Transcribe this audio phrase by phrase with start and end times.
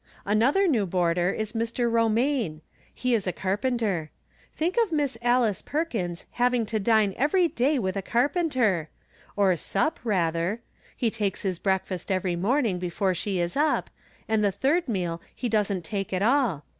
[0.25, 1.87] Another new boarder is Mr.
[1.87, 2.61] Romaine.
[2.91, 4.09] He is a carpenter.
[4.51, 8.89] Think of Miss Alice Perkins hav ing to dine every day with a carpenter!—
[9.35, 10.59] or sup, rather.
[10.97, 13.91] He takes his breakfast every morning before she is up,
[14.27, 16.09] and the third meal he doesn't 14 From Different Standpoints.
[16.09, 16.65] take at all.